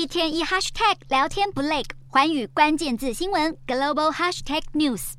[0.00, 5.12] 一天一 hashtag 聊天不累，环宇关键字新闻 global hashtag news。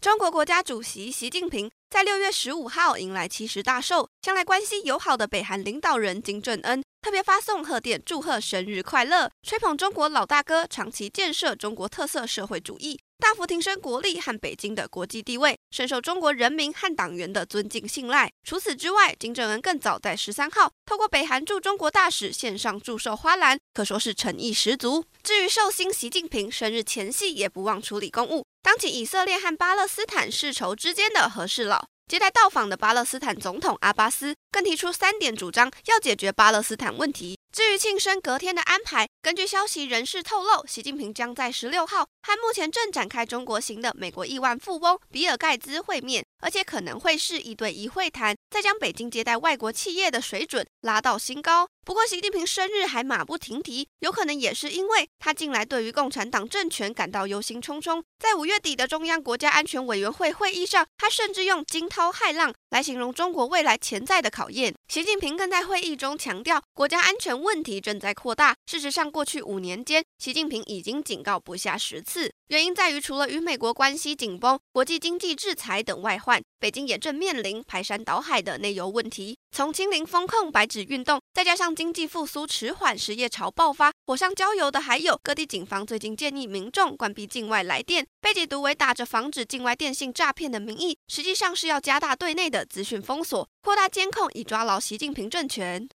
[0.00, 13.00] 中国国家主席习近平在六月十五号迎来七十大寿，向来关系友好的北韩领导人金正恩特别发送贺电祝贺生日快乐，吹捧中国老大哥长期建设中国特色社会主义。
[13.18, 18.30] 大幅提升国力和北京的国际地位，深受中国人民和党员的尊敬信赖。
[18.44, 25.04] 除此之外，金正恩更早在十三号透过北韩驻中国大使线上祝寿花篮，可说是诚意十足。
[25.22, 31.88] 至于寿星习近平生日前夕也不忘处理公务，当起以色列和巴勒斯坦世仇之间的和事佬。
[32.10, 37.38] 接待到访的巴勒斯坦总统阿巴斯更提出三点主张，要解决巴勒斯坦问题。
[37.52, 51.68] 至于庆生隔天的安排，根据消息人士透露，习近平将在十六号和目前正展开中国行的美国亿万富翁比尔盖茨会面，而且可能会是一对一会谈，再将北京接待外国企业的水准拉到新高。
[51.90, 58.00] 不过，习近平生日还马不停蹄，有可能也是因为他近来对于共产党政权感到忧心忡忡。
[58.16, 64.72] 在五月底的中央国家安全委员会会议上，他甚至用惊涛骇浪来形容中国未来潜在的考验。
[64.86, 68.54] 习近平更在会议中强调，国家安全问题正在扩大。
[68.66, 72.32] 事实上，过去五年间，习近平已经警告不下十次。
[72.50, 79.36] 原因在于，除了与美国关系紧绷、国际经济制裁等外患，北京也正面临排山倒海的内忧问题。
[79.52, 95.88] 从清零风控、白纸运动，再加上经济复苏迟缓、失业潮爆发，火上浇油的还有各地警方最近建议民众关闭境外来电，被解读为打着防止境外电信诈骗的名义，实际上是要加大对内的资讯封锁，扩大监控，以抓牢习近平政权。